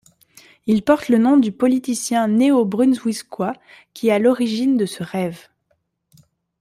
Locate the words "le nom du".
1.09-1.51